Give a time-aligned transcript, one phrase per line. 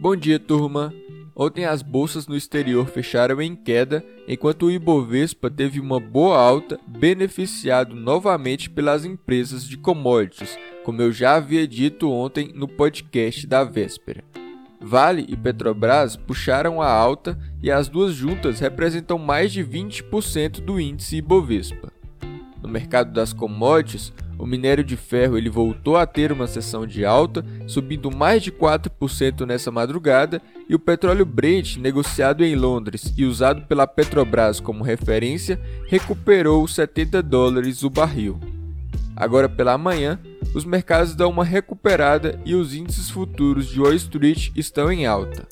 [0.00, 0.94] Bom dia, turma.
[1.36, 6.80] Ontem as bolsas no exterior fecharam em queda, enquanto o Ibovespa teve uma boa alta,
[6.86, 13.62] beneficiado novamente pelas empresas de commodities, como eu já havia dito ontem no podcast da
[13.62, 14.24] véspera.
[14.80, 20.80] Vale e Petrobras puxaram a alta e as duas juntas representam mais de 20% do
[20.80, 21.92] índice Ibovespa.
[22.62, 27.04] No mercado das commodities, o minério de ferro ele voltou a ter uma sessão de
[27.04, 33.24] alta, subindo mais de 4% nessa madrugada, e o petróleo Brent, negociado em Londres e
[33.24, 38.40] usado pela Petrobras como referência, recuperou 70 dólares o barril.
[39.14, 40.18] Agora pela manhã,
[40.54, 45.46] os mercados dão uma recuperada e os índices futuros de Wall Street estão em alta.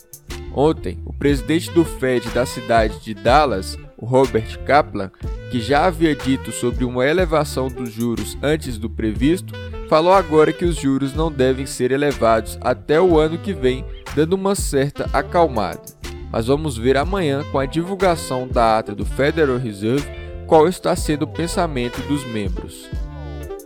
[0.55, 5.10] Ontem, o presidente do Fed da cidade de Dallas, o Robert Kaplan,
[5.51, 9.55] que já havia dito sobre uma elevação dos juros antes do previsto,
[9.88, 13.84] falou agora que os juros não devem ser elevados até o ano que vem,
[14.15, 15.80] dando uma certa acalmada.
[16.30, 20.07] Mas vamos ver amanhã, com a divulgação da ata do Federal Reserve,
[20.46, 22.88] qual está sendo o pensamento dos membros.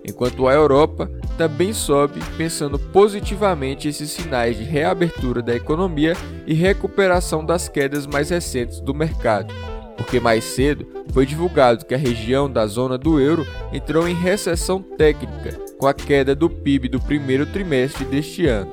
[0.04, 6.16] Enquanto a Europa também sobe, pensando positivamente esses sinais de reabertura da economia
[6.46, 9.71] e recuperação das quedas mais recentes do mercado
[10.02, 14.82] porque mais cedo foi divulgado que a região da zona do euro entrou em recessão
[14.82, 18.68] técnica com a queda do PIB do primeiro trimestre deste ano,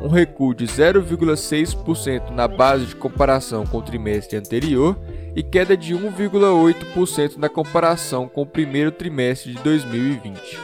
[0.00, 4.96] um recuo de 0,6% na base de comparação com o trimestre anterior
[5.34, 10.60] e queda de 1,8% na comparação com o primeiro trimestre de 2020.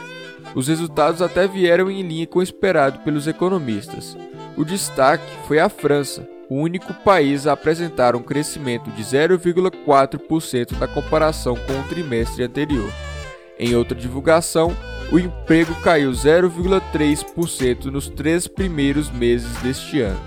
[0.55, 4.17] Os resultados até vieram em linha com o esperado pelos economistas.
[4.55, 10.87] O destaque foi a França, o único país a apresentar um crescimento de 0,4% na
[10.87, 12.91] comparação com o trimestre anterior.
[13.57, 14.75] Em outra divulgação,
[15.11, 20.19] o emprego caiu 0,3% nos três primeiros meses deste ano.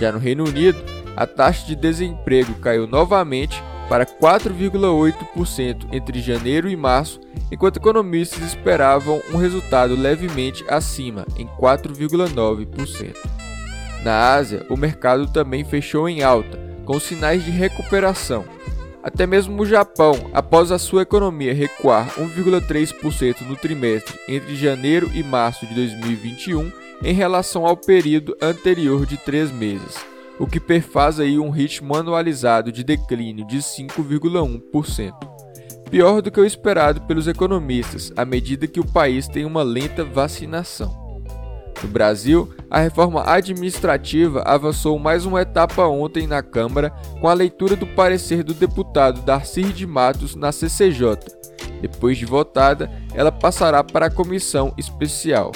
[0.00, 0.78] Já no Reino Unido,
[1.16, 9.20] a taxa de desemprego caiu novamente para 4,8% entre janeiro e março, enquanto economistas esperavam
[9.32, 13.37] um resultado levemente acima, em 4,9%.
[14.04, 18.44] Na Ásia, o mercado também fechou em alta, com sinais de recuperação.
[19.02, 25.22] Até mesmo o Japão, após a sua economia recuar 1,3% no trimestre entre janeiro e
[25.22, 26.70] março de 2021
[27.02, 29.96] em relação ao período anterior de três meses,
[30.38, 35.12] o que perfaz aí um ritmo anualizado de declínio de 5,1%.
[35.90, 40.04] Pior do que o esperado pelos economistas, à medida que o país tem uma lenta
[40.04, 41.07] vacinação.
[41.82, 46.90] No Brasil, a reforma administrativa avançou mais uma etapa ontem na Câmara
[47.20, 51.18] com a leitura do parecer do deputado Darcy de Matos na CCJ.
[51.80, 55.52] Depois de votada, ela passará para a comissão especial.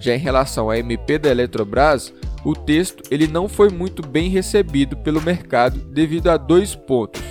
[0.00, 2.12] Já em relação à MP da Eletrobras,
[2.44, 7.22] o texto ele não foi muito bem recebido pelo mercado devido a dois pontos.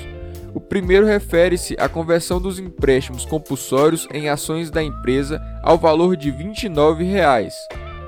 [0.54, 6.30] O primeiro refere-se à conversão dos empréstimos compulsórios em ações da empresa ao valor de
[6.30, 7.54] 29 reais.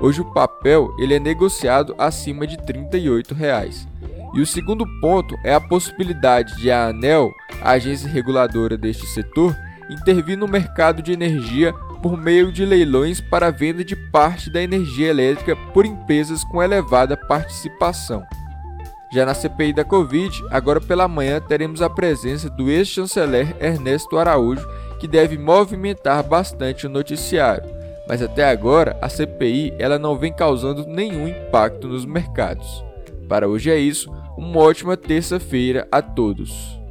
[0.04, 3.88] Hoje o papel ele é negociado acima de 38 reais.
[4.34, 7.32] E o segundo ponto é a possibilidade de a ANEL,
[7.62, 9.56] a agência reguladora deste setor,
[9.90, 11.72] intervir no mercado de energia
[12.02, 16.62] por meio de leilões para a venda de parte da energia elétrica por empresas com
[16.62, 18.26] elevada participação.
[19.14, 24.68] Já na CPI da Covid, agora pela manhã teremos a presença do ex-chanceler Ernesto Araújo,
[25.00, 30.86] que deve movimentar bastante o noticiário mas até agora a CPI ela não vem causando
[30.86, 32.84] nenhum impacto nos mercados.
[33.28, 36.83] Para hoje é isso, uma ótima terça-feira a todos.